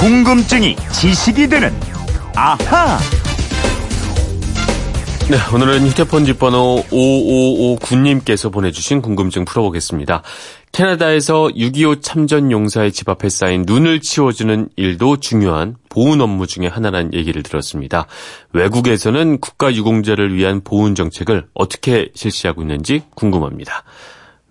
궁금증이 0.00 0.76
지식이 0.94 1.46
되는 1.46 1.70
아하. 2.34 2.98
네, 5.30 5.36
오늘은 5.54 5.86
휴대폰 5.88 6.24
뒷번호 6.24 6.84
5559님께서 6.90 8.50
보내주신 8.50 9.02
궁금증 9.02 9.44
풀어보겠습니다. 9.44 10.22
캐나다에서 10.72 11.50
6.25 11.54 12.00
참전 12.00 12.50
용사의 12.50 12.92
집 12.92 13.10
앞에 13.10 13.28
쌓인 13.28 13.64
눈을 13.66 14.00
치워주는 14.00 14.70
일도 14.74 15.18
중요한 15.18 15.76
보훈 15.90 16.22
업무 16.22 16.46
중의 16.46 16.70
하나라는 16.70 17.12
얘기를 17.12 17.42
들었습니다. 17.42 18.06
외국에서는 18.54 19.38
국가 19.38 19.70
유공자를 19.70 20.34
위한 20.34 20.62
보훈 20.62 20.94
정책을 20.94 21.48
어떻게 21.52 22.08
실시하고 22.14 22.62
있는지 22.62 23.02
궁금합니다. 23.14 23.84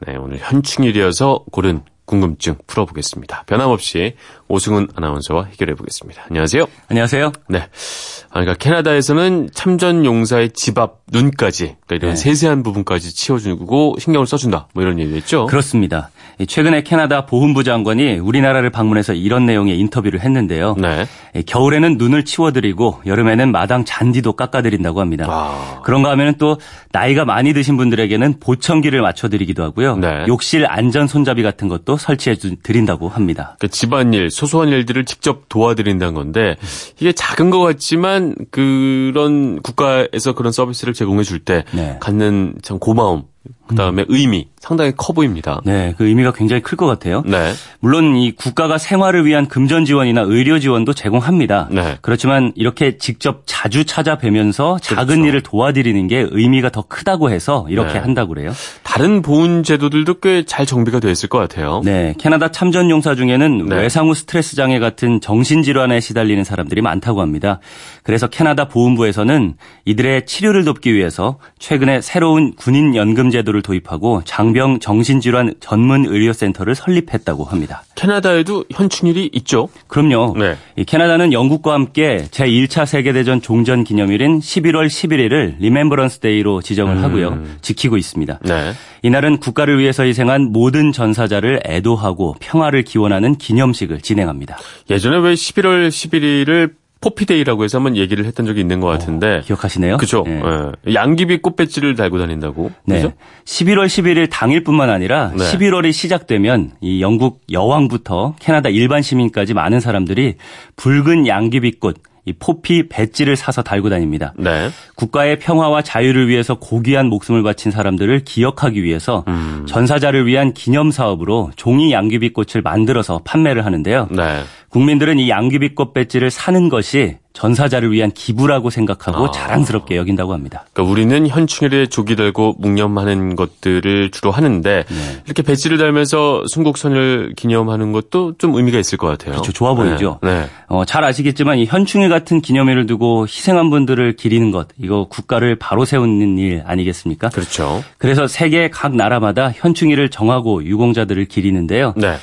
네, 0.05 0.15
오늘 0.15 0.37
현충일이어서 0.37 1.45
고른 1.51 1.81
궁금증 2.09 2.55
풀어보겠습니다. 2.65 3.43
변함없이 3.45 4.15
오승훈 4.47 4.87
아나운서와 4.95 5.45
해결해 5.45 5.75
보겠습니다. 5.75 6.23
안녕하세요. 6.27 6.65
안녕하세요. 6.87 7.31
네. 7.49 7.59
아, 7.59 8.33
그러니까 8.33 8.55
캐나다에서는 8.55 9.51
참전 9.53 10.05
용사의 10.05 10.53
집 10.53 10.79
앞 10.79 11.01
눈까지 11.11 11.75
그러니까 11.85 11.95
이런 11.95 12.09
네. 12.11 12.15
세세한 12.15 12.63
부분까지 12.63 13.13
치워주고 13.13 13.97
신경을 13.99 14.25
써준다. 14.25 14.69
뭐 14.73 14.81
이런 14.81 14.99
얘기겠죠. 14.99 15.45
그렇습니다. 15.45 16.09
최근에 16.47 16.83
캐나다 16.83 17.25
보훈부 17.25 17.63
장관이 17.65 18.19
우리나라를 18.19 18.69
방문해서 18.69 19.13
이런 19.13 19.45
내용의 19.45 19.77
인터뷰를 19.79 20.21
했는데요. 20.21 20.75
네. 20.77 21.05
겨울에는 21.45 21.97
눈을 21.97 22.23
치워드리고 22.23 23.01
여름에는 23.05 23.51
마당 23.51 23.83
잔디도 23.83 24.33
깎아드린다고 24.33 25.01
합니다. 25.01 25.25
아. 25.29 25.81
그런가 25.83 26.11
하면 26.11 26.35
또 26.37 26.57
나이가 26.93 27.25
많이 27.25 27.53
드신 27.53 27.75
분들에게는 27.75 28.39
보청기를 28.39 29.01
맞춰드리기도 29.01 29.63
하고요. 29.63 29.97
네. 29.97 30.23
욕실 30.27 30.65
안전 30.67 31.07
손잡이 31.07 31.43
같은 31.43 31.67
것도 31.67 31.97
설치해 31.97 32.35
주- 32.37 32.55
드린다고 32.63 33.09
합니다. 33.09 33.57
그 33.59 33.67
집안일, 33.67 34.29
소소한 34.31 34.69
일들을 34.69 35.03
직접 35.05 35.49
도와드린다는 35.49 36.13
건데 36.13 36.55
이게 36.99 37.11
작은 37.11 37.49
것 37.49 37.59
같지만 37.59 38.35
그런 38.49 39.61
국가에서 39.61 40.33
그런 40.33 40.51
서비스를 40.53 40.93
제공해 40.93 41.23
줄때 41.23 41.65
네. 41.73 41.97
갖는 41.99 42.55
참 42.61 42.79
고마움, 42.79 43.23
그 43.67 43.75
다음에 43.75 44.03
의미 44.09 44.47
상당히 44.59 44.91
커 44.97 45.13
보입니다. 45.13 45.61
네, 45.63 45.93
그 45.97 46.05
의미가 46.07 46.33
굉장히 46.33 46.61
클 46.61 46.75
것 46.77 46.85
같아요. 46.87 47.23
네. 47.25 47.53
물론 47.79 48.15
이 48.17 48.31
국가가 48.31 48.77
생활을 48.77 49.25
위한 49.25 49.47
금전 49.47 49.85
지원이나 49.85 50.21
의료 50.21 50.59
지원도 50.59 50.93
제공합니다. 50.93 51.67
네. 51.71 51.97
그렇지만 52.01 52.51
이렇게 52.55 52.97
직접 52.97 53.43
자주 53.45 53.85
찾아뵈면서 53.85 54.79
작은 54.79 55.05
그렇죠. 55.07 55.25
일을 55.27 55.41
도와드리는 55.43 56.07
게 56.07 56.25
의미가 56.29 56.69
더 56.71 56.81
크다고 56.81 57.29
해서 57.31 57.65
이렇게 57.69 57.93
네. 57.93 57.99
한다고 57.99 58.33
그래요. 58.33 58.51
다른 58.83 59.21
보훈 59.21 59.63
제도들도 59.63 60.19
꽤 60.19 60.43
잘 60.45 60.65
정비가 60.65 60.99
되어 60.99 61.11
있을 61.11 61.29
것 61.29 61.37
같아요. 61.37 61.81
네, 61.85 62.15
캐나다 62.17 62.49
참전 62.49 62.89
용사 62.89 63.15
중에는 63.15 63.67
네. 63.69 63.75
외상 63.77 64.07
후 64.09 64.13
스트레스 64.15 64.55
장애 64.55 64.79
같은 64.79 65.21
정신 65.21 65.63
질환에 65.63 65.99
시달리는 65.99 66.43
사람들이 66.43 66.81
많다고 66.81 67.21
합니다. 67.21 67.59
그래서 68.03 68.27
캐나다 68.27 68.67
보훈부에서는 68.67 69.55
이들의 69.85 70.25
치료를 70.25 70.65
돕기 70.65 70.93
위해서 70.93 71.37
최근에 71.59 72.01
새로운 72.01 72.53
군인 72.55 72.95
연금 72.95 73.28
제도를 73.31 73.61
도입하고 73.61 74.21
장병 74.25 74.79
정신질환 74.79 75.55
전문 75.59 76.05
의료센터를 76.05 76.75
설립했다고 76.75 77.43
합니다. 77.45 77.83
캐나다에도 77.95 78.65
현충일이 78.71 79.29
있죠. 79.33 79.69
그럼요. 79.87 80.35
네. 80.37 80.55
이 80.75 80.85
캐나다는 80.85 81.33
영국과 81.33 81.73
함께 81.73 82.27
제1차 82.31 82.85
세계대전 82.85 83.41
종전 83.41 83.83
기념일인 83.83 84.39
11월 84.39 84.87
11일을 84.87 85.55
Remembrance 85.59 86.19
Day로 86.19 86.61
지정을 86.61 87.03
하고요. 87.03 87.43
지키고 87.61 87.97
있습니다. 87.97 88.39
네. 88.43 88.73
이날은 89.01 89.37
국가를 89.37 89.79
위해서 89.79 90.03
희생한 90.03 90.51
모든 90.51 90.91
전사자를 90.91 91.61
애도하고 91.65 92.35
평화를 92.39 92.83
기원하는 92.83 93.35
기념식을 93.35 94.01
진행합니다. 94.01 94.57
예전에 94.89 95.17
왜 95.17 95.33
11월 95.33 95.89
11일을 95.89 96.78
포피데이라고 97.01 97.63
해서 97.63 97.77
한번 97.77 97.95
얘기를 97.95 98.25
했던 98.25 98.45
적이 98.45 98.61
있는 98.61 98.79
것 98.79 98.87
같은데. 98.87 99.41
기억하시네요? 99.45 99.97
그죠. 99.97 100.23
네. 100.25 100.41
예. 100.87 100.93
양귀비 100.93 101.37
꽃배지를 101.41 101.95
달고 101.95 102.19
다닌다고. 102.19 102.71
네. 102.85 102.95
그죠? 102.95 103.13
11월 103.45 103.85
11일 103.85 104.29
당일뿐만 104.29 104.89
아니라 104.89 105.31
네. 105.35 105.43
11월이 105.43 105.93
시작되면 105.93 106.71
이 106.81 107.01
영국 107.01 107.41
여왕부터 107.51 108.35
캐나다 108.39 108.69
일반 108.69 109.01
시민까지 109.01 109.53
많은 109.53 109.79
사람들이 109.79 110.35
붉은 110.75 111.25
양귀비꽃, 111.25 111.97
이 112.25 112.33
포피 112.33 112.89
배지를 112.89 113.35
사서 113.35 113.63
달고 113.63 113.89
다닙니다. 113.89 114.33
네. 114.37 114.69
국가의 114.95 115.39
평화와 115.39 115.81
자유를 115.81 116.27
위해서 116.27 116.55
고귀한 116.55 117.07
목숨을 117.07 117.43
바친 117.43 117.71
사람들을 117.71 118.23
기억하기 118.25 118.83
위해서 118.83 119.23
음. 119.27 119.65
전사자를 119.67 120.27
위한 120.27 120.53
기념 120.53 120.91
사업으로 120.91 121.51
종이 121.55 121.91
양귀비꽃을 121.93 122.61
만들어서 122.61 123.21
판매를 123.23 123.65
하는데요. 123.65 124.09
네. 124.11 124.41
국민들은 124.69 125.19
이 125.19 125.29
양귀비꽃 125.29 125.93
배지를 125.93 126.31
사는 126.31 126.69
것이 126.69 127.17
전사자를 127.33 127.91
위한 127.91 128.11
기부라고 128.11 128.69
생각하고 128.69 129.27
아. 129.27 129.31
자랑스럽게 129.31 129.95
여긴다고 129.95 130.33
합니다. 130.33 130.65
그러니까 130.73 130.91
우리는 130.91 131.27
현충일에 131.27 131.87
조기 131.87 132.15
달고 132.15 132.55
묵념하는 132.59 133.35
것들을 133.35 134.11
주로 134.11 134.31
하는데 134.31 134.83
네. 134.87 134.95
이렇게 135.25 135.41
배지를 135.41 135.77
달면서 135.77 136.43
순국선을 136.47 137.33
기념하는 137.37 137.93
것도 137.93 138.33
좀 138.37 138.55
의미가 138.55 138.77
있을 138.79 138.97
것 138.97 139.07
같아요. 139.07 139.31
그렇죠. 139.31 139.53
좋아 139.53 139.73
보이죠. 139.73 140.19
네. 140.21 140.41
네. 140.41 140.49
어, 140.67 140.83
잘 140.85 141.03
아시겠지만 141.03 141.59
이 141.59 141.65
현충일 141.65 142.09
같은 142.09 142.41
기념일을 142.41 142.87
두고 142.87 143.25
희생한 143.25 143.69
분들을 143.69 144.17
기리는 144.17 144.51
것 144.51 144.67
이거 144.77 145.07
국가를 145.07 145.55
바로 145.55 145.85
세우는 145.85 146.37
일 146.39 146.63
아니겠습니까? 146.65 147.29
그렇죠. 147.29 147.83
그래서 147.97 148.27
세계 148.27 148.69
각 148.69 148.95
나라마다 148.95 149.51
현충일을 149.51 150.09
정하고 150.09 150.65
유공자들을 150.65 151.25
기리는데요. 151.25 151.93
네. 151.95 152.17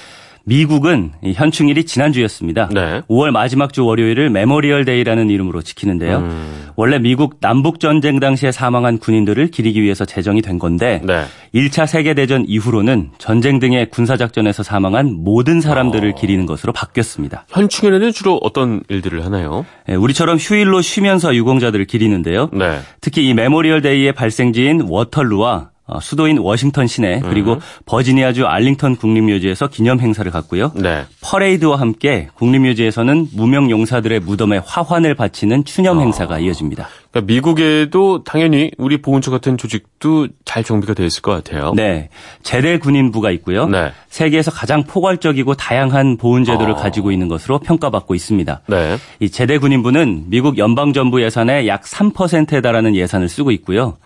미국은 0.49 1.11
이 1.23 1.33
현충일이 1.33 1.85
지난주였습니다. 1.85 2.69
네. 2.73 3.03
5월 3.11 3.33
마지막 3.33 3.73
주 3.73 3.85
월요일을 3.85 4.31
Memorial 4.31 4.85
Day라는 4.85 5.29
이름으로 5.29 5.61
지키는데요. 5.61 6.19
음. 6.19 6.67
원래 6.77 7.01
미국 7.01 7.41
남북 7.41 7.81
전쟁 7.81 8.21
당시에 8.21 8.53
사망한 8.53 8.99
군인들을 8.99 9.49
기리기 9.49 9.83
위해서 9.83 10.05
제정이 10.05 10.43
된 10.43 10.61
건데 10.61 11.03
네. 11.05 11.25
1차 11.53 11.89
세계 11.89 12.15
대전 12.15 12.45
이후로는 12.47 13.11
전쟁 13.19 13.59
등의 13.59 13.91
군사 13.91 14.17
작전에서 14.17 14.63
사망한 14.63 15.17
모든 15.19 15.61
사람들을 15.61 16.11
어. 16.11 16.15
기리는 16.15 16.47
것으로 16.47 16.73
바뀌었습니다. 16.73 17.47
현충일에는 17.49 18.13
주로 18.13 18.39
어떤 18.41 18.83
일들을 18.89 19.25
하나요? 19.25 19.67
예, 19.89 19.95
우리처럼 19.95 20.37
휴일로 20.37 20.81
쉬면서 20.81 21.35
유공자들을 21.35 21.85
기리는데요. 21.87 22.51
네. 22.53 22.79
특히 23.01 23.27
이 23.29 23.35
Memorial 23.35 23.83
Day의 23.83 24.13
발생지인 24.13 24.83
워털루와 24.83 25.71
어, 25.89 26.01
수도인 26.01 26.39
워싱턴 26.39 26.89
시내 26.89 27.21
그리고 27.21 27.59
버지니아주 27.87 28.45
알링턴 28.45 28.97
국립묘지에서 28.97 29.69
기념 29.69 30.01
행사를 30.01 30.29
갖고요. 30.31 30.73
네. 30.75 31.05
퍼레이드와 31.21 31.79
함께 31.79 32.29
국립묘지에서는 32.35 33.29
무명 33.33 33.71
용사들의 33.71 34.21
무덤에 34.21 34.61
화환을 34.65 35.15
바치는 35.15 35.65
추념 35.65 36.01
행사가 36.01 36.41
이어집니다. 36.41 36.89
그러니까 37.13 37.33
미국에도 37.33 38.25
당연히 38.25 38.73
우리 38.79 39.01
보훈처 39.01 39.31
같은 39.31 39.57
조직도 39.57 40.29
잘 40.45 40.65
정비가 40.65 40.93
되어 40.95 41.07
있을 41.07 41.23
것 41.23 41.33
같아요. 41.33 41.73
네. 41.77 42.09
제대 42.43 42.79
군인부가 42.79 43.31
있고요. 43.31 43.69
네. 43.69 43.93
세계에서 44.09 44.51
가장 44.51 44.83
포괄적이고 44.83 45.55
다양한 45.55 46.17
보훈 46.17 46.45
제도를 46.45 46.75
아. 46.75 46.77
가지고 46.77 47.13
있는 47.13 47.29
것으로 47.29 47.61
평가받고 47.61 48.17
있습니다. 48.17 48.63
네. 48.67 48.99
이 49.21 49.31
제대 49.31 49.59
군인부는 49.59 50.25
미국 50.31 50.59
연방 50.59 50.93
정부 50.93 51.23
예산의 51.23 51.69
약 51.69 51.83
3%에 51.83 52.61
달하는 52.61 52.97
예산을 52.97 53.29
쓰고 53.29 53.53
있고요. 53.53 53.97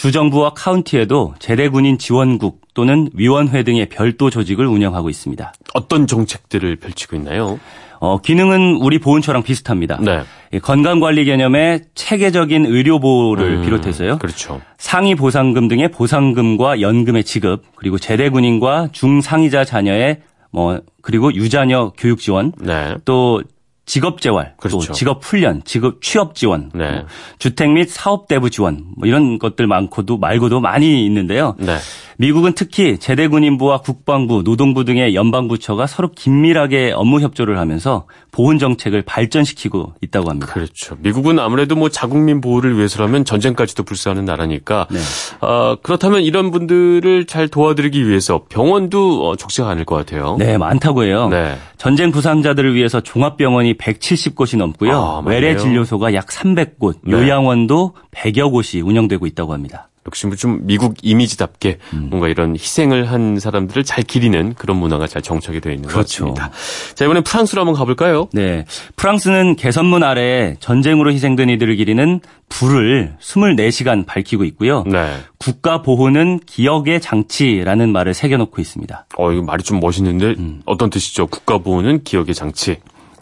주정부와 0.00 0.54
카운티에도 0.54 1.34
제대 1.38 1.68
군인 1.68 1.98
지원국 1.98 2.62
또는 2.72 3.10
위원회 3.12 3.62
등의 3.62 3.90
별도 3.90 4.30
조직을 4.30 4.66
운영하고 4.66 5.10
있습니다. 5.10 5.52
어떤 5.74 6.06
정책들을 6.06 6.76
펼치고 6.76 7.16
있나요? 7.16 7.60
어, 7.98 8.16
기능은 8.16 8.78
우리 8.80 8.98
보훈처랑 8.98 9.42
비슷합니다. 9.42 9.98
네. 10.00 10.22
이 10.54 10.58
건강관리 10.58 11.26
개념의 11.26 11.82
체계적인 11.94 12.64
의료 12.64 12.98
보호를 12.98 13.58
음, 13.58 13.62
비롯해서요. 13.62 14.16
그렇죠. 14.16 14.62
상위 14.78 15.14
보상금 15.14 15.68
등의 15.68 15.90
보상금과 15.90 16.80
연금의 16.80 17.24
지급, 17.24 17.64
그리고 17.76 17.98
제대 17.98 18.30
군인과 18.30 18.88
중상위자 18.92 19.66
자녀의 19.66 20.22
뭐 20.50 20.80
그리고 21.02 21.30
유자녀 21.34 21.92
교육 21.98 22.20
지원, 22.20 22.52
네. 22.58 22.94
또 23.04 23.42
직업 23.90 24.20
재활, 24.20 24.54
그렇죠. 24.56 24.78
또 24.78 24.92
직업 24.92 25.24
훈련, 25.24 25.62
직업 25.64 26.00
취업 26.00 26.36
지원, 26.36 26.70
네. 26.72 26.92
뭐 26.92 27.06
주택 27.40 27.72
및 27.72 27.90
사업 27.90 28.28
대부 28.28 28.48
지원, 28.48 28.84
뭐 28.96 29.08
이런 29.08 29.40
것들 29.40 29.66
많고도 29.66 30.16
말고도 30.16 30.60
많이 30.60 31.04
있는데요. 31.06 31.56
네. 31.58 31.76
미국은 32.20 32.52
특히 32.52 32.98
제대 32.98 33.28
군인부와 33.28 33.78
국방부, 33.78 34.42
노동부 34.42 34.84
등의 34.84 35.14
연방 35.14 35.48
부처가 35.48 35.86
서로 35.86 36.10
긴밀하게 36.14 36.92
업무 36.94 37.20
협조를 37.20 37.58
하면서 37.58 38.04
보훈 38.30 38.58
정책을 38.58 39.00
발전시키고 39.00 39.94
있다고 40.02 40.28
합니다. 40.28 40.52
그렇죠. 40.52 40.96
미국은 40.98 41.38
아무래도 41.38 41.76
뭐 41.76 41.88
자국민 41.88 42.42
보호를 42.42 42.76
위해서라면 42.76 43.24
전쟁까지도 43.24 43.84
불사하는 43.84 44.26
나라니까. 44.26 44.86
네. 44.90 44.98
어, 45.40 45.76
그렇다면 45.82 46.20
이런 46.20 46.50
분들을 46.50 47.24
잘 47.24 47.48
도와드리기 47.48 48.06
위해서 48.06 48.44
병원도 48.50 49.26
어, 49.26 49.36
적지가 49.36 49.70
않을 49.70 49.86
것 49.86 49.96
같아요. 49.96 50.36
네, 50.38 50.58
많다고 50.58 51.04
해요. 51.04 51.28
네. 51.30 51.56
전쟁 51.78 52.10
부상자들을 52.10 52.74
위해서 52.74 53.00
종합병원이 53.00 53.78
170곳이 53.78 54.58
넘고요. 54.58 54.92
아. 54.92 55.22
외래 55.24 55.56
진료소가 55.56 56.12
약 56.12 56.26
300곳, 56.26 56.96
네. 57.02 57.12
요양원도 57.12 57.94
100여 58.10 58.50
곳이 58.50 58.82
운영되고 58.82 59.24
있다고 59.24 59.54
합니다. 59.54 59.88
역시 60.06 60.26
뭐좀 60.26 60.60
미국 60.62 60.96
이미지답게 61.02 61.78
음. 61.92 62.08
뭔가 62.10 62.28
이런 62.28 62.54
희생을 62.54 63.10
한 63.10 63.38
사람들을 63.38 63.84
잘 63.84 64.02
기리는 64.02 64.54
그런 64.54 64.78
문화가 64.78 65.06
잘 65.06 65.20
정착이 65.20 65.60
되어 65.60 65.72
있는 65.74 65.88
그렇죠. 65.88 66.24
것 66.24 66.34
같습니다. 66.34 66.50
자, 66.94 67.04
이번에 67.04 67.20
프랑스로 67.20 67.60
한번 67.60 67.74
가볼까요? 67.74 68.28
네. 68.32 68.64
프랑스는 68.96 69.56
개선문 69.56 70.02
아래 70.02 70.56
전쟁으로 70.60 71.12
희생된 71.12 71.50
이들을 71.50 71.76
기리는 71.76 72.20
불을 72.48 73.16
24시간 73.20 74.06
밝히고 74.06 74.44
있고요. 74.44 74.84
네. 74.86 75.16
국가 75.38 75.82
보호는 75.82 76.40
기억의 76.46 77.02
장치라는 77.02 77.92
말을 77.92 78.14
새겨놓고 78.14 78.60
있습니다. 78.60 79.06
어, 79.18 79.32
이거 79.32 79.42
말이 79.42 79.62
좀 79.62 79.80
멋있는데 79.80 80.34
음. 80.38 80.62
어떤 80.64 80.88
뜻이죠? 80.88 81.26
국가 81.26 81.58
보호는 81.58 82.04
기억의 82.04 82.34
장치. 82.34 82.78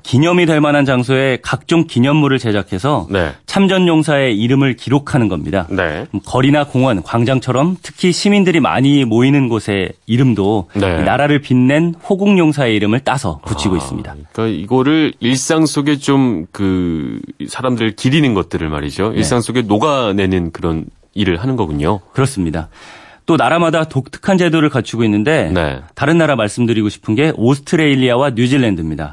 기념이 0.08 0.46
될 0.46 0.62
만한 0.62 0.86
장소에 0.86 1.36
각종 1.42 1.86
기념물을 1.86 2.38
제작해서 2.38 3.06
네. 3.10 3.32
참전용사의 3.44 4.38
이름을 4.38 4.74
기록하는 4.74 5.28
겁니다. 5.28 5.66
네. 5.68 6.06
거리나 6.24 6.64
공원, 6.64 7.02
광장처럼 7.02 7.76
특히 7.82 8.10
시민들이 8.10 8.58
많이 8.58 9.04
모이는 9.04 9.50
곳의 9.50 9.92
이름도 10.06 10.70
네. 10.76 11.02
나라를 11.02 11.42
빛낸 11.42 11.94
호국용사의 12.08 12.74
이름을 12.76 13.00
따서 13.00 13.40
붙이고 13.44 13.76
있습니다. 13.76 14.14
그러니까 14.32 14.46
이거를 14.46 15.12
일상 15.20 15.66
속에 15.66 15.98
좀 15.98 16.46
그 16.52 17.20
사람들을 17.46 17.96
기리는 17.96 18.32
것들을 18.32 18.66
네. 18.66 18.72
말이죠. 18.72 19.12
일상 19.14 19.42
속에 19.42 19.62
녹아내는 19.62 20.52
그런 20.52 20.86
일을 21.12 21.36
하는 21.42 21.56
거군요. 21.56 22.00
그렇습니다. 22.12 22.68
또 23.26 23.36
나라마다 23.36 23.84
독특한 23.84 24.38
제도를 24.38 24.70
갖추고 24.70 25.04
있는데 25.04 25.50
네. 25.52 25.80
다른 25.94 26.16
나라 26.16 26.34
말씀드리고 26.36 26.88
싶은 26.88 27.14
게 27.14 27.32
오스트레일리아와 27.36 28.30
뉴질랜드입니다. 28.30 29.12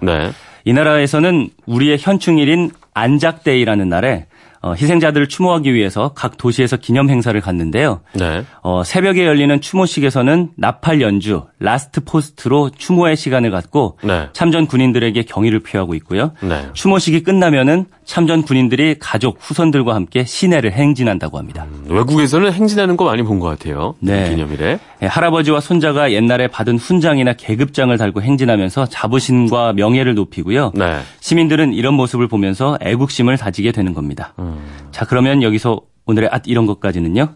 네. 0.66 0.72
이 0.72 0.74
나라에서는 0.74 1.50
우리의 1.68 1.98
현충일인 2.00 2.72
Anzac 2.94 3.27
Day라는 3.27 3.88
날에 3.88 4.26
어, 4.66 4.74
희생자들을 4.74 5.28
추모하기 5.30 5.76
위해서 5.76 6.12
각 6.16 6.38
도시에서 6.38 6.78
기념 6.78 7.08
행사를 7.12 7.40
갖는데요. 7.40 8.02
네. 8.14 8.44
어, 8.64 8.84
새벽에 8.84 9.24
열리는 9.24 9.62
추모식에서는 9.62 10.50
나팔 10.58 11.02
연주, 11.02 11.44
Last 11.60 12.04
Post로 12.04 12.72
추모의 12.76 13.16
시간을 13.16 13.52
갖고 13.52 14.00
네. 14.04 14.28
참전 14.34 14.66
군인들에게 14.66 15.22
경의를 15.22 15.60
표하고 15.60 15.94
있고요. 15.94 16.32
네. 16.42 16.66
추모식이 16.74 17.22
끝나면은 17.22 17.86
참전 18.06 18.42
군인들이 18.42 18.96
가족, 19.00 19.38
후손들과 19.40 19.94
함께 19.94 20.24
시내를 20.24 20.72
행진한다고 20.74 21.38
합니다. 21.38 21.68
외국에서는 21.88 22.52
행진하는 22.52 22.98
거 22.98 23.06
많이 23.06 23.22
본 23.22 23.36
것 23.36 23.48
같아요. 23.48 23.94
네. 24.00 24.30
기념일에. 24.30 24.80
예, 25.04 25.06
할아버지와 25.06 25.60
손자가 25.60 26.12
옛날에 26.12 26.48
받은 26.48 26.78
훈장이나 26.78 27.34
계급장을 27.34 27.96
달고 27.98 28.22
행진하면서 28.24 28.88
자부심과 28.88 29.74
명예를 29.74 30.16
높이고요. 30.16 30.72
네. 30.74 31.00
시민들은 31.20 31.74
이런 31.74 31.94
모습을 31.96 32.28
보면서 32.28 32.78
애국심을 32.82 33.38
다지게 33.38 33.72
되는 33.74 33.94
겁니다. 33.94 34.34
음. 34.40 34.55
자, 34.92 35.06
그러면 35.06 35.44
여기서 35.44 35.82
오늘의 36.06 36.30
앗 36.32 36.44
이런 36.46 36.66
것까지는요. 36.66 37.36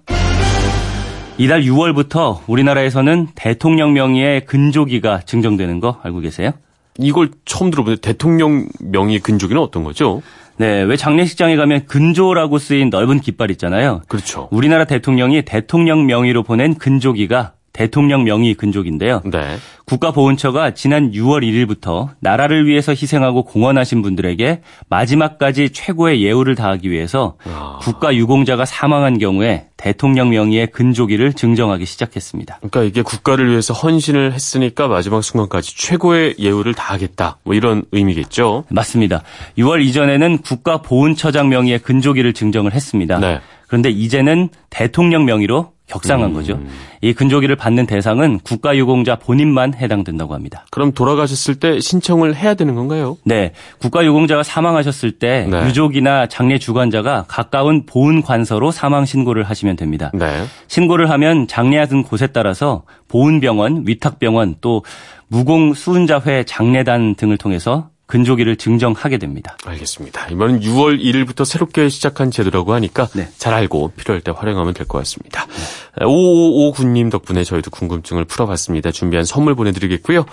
이달 1.38 1.63
6월부터 1.63 2.39
우리나라에서는 2.48 3.30
대통령 3.33 3.94
명의의 3.94 4.45
근조기가 4.45 5.21
증정되는 5.21 5.80
거 5.80 6.00
알고 6.04 6.19
계세요? 6.19 6.51
이걸 6.98 7.31
처음 7.45 7.71
들어보는데 7.71 8.01
대통령 8.01 8.68
명의 8.81 9.19
근조기는 9.19 9.62
어떤 9.62 9.83
거죠? 9.86 10.21
네, 10.57 10.81
왜 10.81 10.98
장례식장에 10.98 11.56
가면 11.56 11.86
근조라고 11.86 12.60
쓰인 12.60 12.89
넓은 12.89 13.21
깃발 13.21 13.51
있잖아요. 13.51 14.01
그렇죠. 14.10 14.50
우리나라 14.51 14.83
대통령이 14.83 15.44
대통령 15.44 16.06
명의로 16.06 16.44
보낸 16.44 16.75
근조기가 16.75 17.54
대통령 17.80 18.26
명의 18.26 18.56
근조기인데요. 18.56 19.22
네. 19.24 19.56
국가보훈처가 19.86 20.74
지난 20.74 21.14
6월 21.14 21.44
1일부터 21.44 22.10
나라를 22.20 22.68
위해서 22.68 22.92
희생하고 22.92 23.46
공헌하신 23.46 24.02
분들에게 24.02 24.62
마지막까지 24.90 25.70
최고의 25.70 26.22
예우를 26.22 26.56
다하기 26.56 26.92
위해서 26.92 27.38
아. 27.46 27.80
국가 27.81 28.14
유공자가 28.14 28.66
사망한 28.66 29.18
경우에 29.18 29.68
대통령 29.78 30.30
명의의 30.30 30.68
근조기를 30.68 31.31
증정하기 31.31 31.86
시작했습니다. 31.86 32.58
그러니까 32.58 32.84
이게 32.84 33.02
국가를 33.02 33.50
위해서 33.50 33.74
헌신을 33.74 34.34
했으니까 34.34 34.90
마지막 34.90 35.24
순간까지 35.24 35.78
최고의 35.78 36.36
예우를 36.38 36.74
다하겠다. 36.74 37.38
뭐 37.44 37.56
이런 37.56 37.86
의미겠죠. 37.94 38.66
맞습니다. 38.70 39.24
6월 39.58 39.81
이전에는 39.86 40.40
국가보훈처장 40.40 41.48
명의의 41.48 41.80
근조기를 41.80 42.34
증정을 42.34 42.74
했습니다. 42.74 43.20
네. 43.20 43.40
그런데 43.68 43.90
이제는 43.90 44.50
대통령 44.70 45.24
명의로 45.24 45.60
음. 45.62 45.79
격상한 45.89 46.33
거죠. 46.33 46.59
이 47.01 47.13
근조기를 47.13 47.56
받는 47.56 47.88
대상은 47.88 48.39
국가유공자 48.39 49.15
본인만 49.15 49.74
해당된다고 49.74 50.33
합니다. 50.33 50.65
그럼 50.71 50.91
돌아가셨을 50.91 51.56
때 51.56 51.80
신청을 51.80 52.36
해야 52.36 52.53
되는 52.53 52.75
건가요? 52.75 53.18
네, 53.25 53.53
국가유공자가 53.80 54.44
사망하셨을 54.44 55.13
때 55.13 55.47
네. 55.50 55.65
유족이나 55.65 56.27
장례 56.27 56.57
주관자가 56.57 57.25
가까운 57.27 57.86
보훈관서로 57.86 58.71
사망 58.71 59.06
신고를 59.06 59.44
하시면 59.44 59.75
됩니다. 59.75 60.12
네. 60.13 60.45
신고를 60.68 61.09
하면 61.09 61.47
장례하던 61.47 62.03
곳에 62.03 62.27
따라서 62.27 62.83
보훈병원, 63.07 63.83
위탁병원 63.85 64.56
또 64.62 64.83
무공 65.27 65.74
수훈자회 65.74 66.44
장례단 66.44 67.15
등을 67.15 67.38
통해서 67.38 67.89
근조기를 68.09 68.56
증정하게 68.56 69.19
됩니다. 69.19 69.56
알겠습니다. 69.67 70.29
이번엔 70.29 70.61
6월 70.61 71.00
1일부터 71.00 71.45
새롭게 71.45 71.89
시작한 71.89 72.31
제도라고 72.31 72.73
하니까 72.73 73.06
네. 73.13 73.29
잘 73.38 73.53
알고 73.53 73.91
필요할 73.95 74.21
때 74.21 74.31
활용하면 74.35 74.73
될 74.73 74.88
것 74.88 74.97
같습니다. 74.97 75.45
5559님 76.00 77.11
덕분에 77.11 77.44
저희도 77.44 77.69
궁금증을 77.69 78.25
풀어봤습니다. 78.25 78.91
준비한 78.91 79.25
선물 79.25 79.53
보내드리겠고요. 79.53 80.25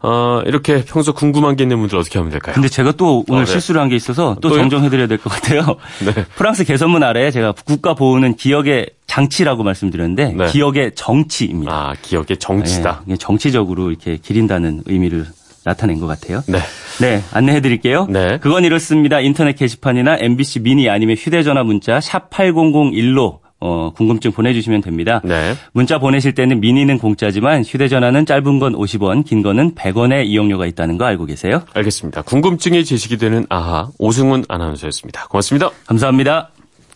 어, 0.00 0.40
이렇게 0.46 0.84
평소 0.86 1.12
궁금한 1.12 1.56
게 1.56 1.64
있는 1.64 1.78
분들 1.80 1.98
어떻게 1.98 2.18
하면 2.18 2.30
될까요? 2.30 2.54
근데 2.54 2.68
제가 2.68 2.92
또 2.92 3.24
오늘 3.28 3.42
어, 3.42 3.44
네. 3.44 3.50
실수를 3.50 3.80
한 3.80 3.88
게 3.90 3.96
있어서 3.96 4.36
또 4.40 4.48
또요? 4.48 4.60
정정해드려야 4.60 5.06
될 5.08 5.18
것 5.18 5.28
같아요. 5.28 5.76
네. 6.06 6.24
프랑스 6.36 6.64
개선문 6.64 7.02
아래 7.02 7.30
제가 7.30 7.52
국가 7.66 7.92
보호는 7.94 8.36
기억의 8.36 8.90
장치라고 9.06 9.64
말씀드렸는데 9.64 10.32
네. 10.34 10.46
기억의 10.46 10.92
정치입니다. 10.94 11.72
아, 11.72 11.94
기억의 12.00 12.38
정치다. 12.38 13.02
네, 13.06 13.16
정치적으로 13.16 13.90
이렇게 13.90 14.16
기린다는 14.16 14.82
의미를 14.86 15.26
나타낸 15.64 16.00
것 16.00 16.06
같아요. 16.06 16.42
네. 16.46 16.58
네, 17.00 17.22
안내해 17.32 17.60
드릴게요. 17.60 18.06
네. 18.08 18.38
그건 18.38 18.64
이렇습니다. 18.64 19.20
인터넷 19.20 19.54
게시판이나 19.54 20.18
MBC 20.20 20.60
미니 20.60 20.88
아니면 20.88 21.16
휴대전화 21.16 21.62
문자 21.62 22.00
샵 22.00 22.30
8001로 22.30 23.38
어, 23.60 23.90
궁금증 23.94 24.30
보내주시면 24.32 24.82
됩니다. 24.82 25.20
네. 25.24 25.54
문자 25.72 25.98
보내실 25.98 26.32
때는 26.34 26.60
미니는 26.60 26.98
공짜지만 26.98 27.64
휴대전화는 27.64 28.24
짧은 28.24 28.58
건 28.60 28.74
50원, 28.74 29.24
긴 29.24 29.42
거는 29.42 29.74
100원의 29.74 30.26
이용료가 30.26 30.66
있다는 30.66 30.96
거 30.96 31.04
알고 31.06 31.26
계세요? 31.26 31.62
알겠습니다. 31.74 32.22
궁금증이 32.22 32.84
제시이 32.84 33.18
되는 33.18 33.46
아하 33.48 33.88
오승훈 33.98 34.44
아나운서였습니다. 34.48 35.26
고맙습니다. 35.26 35.70
감사합니다. 35.86 36.50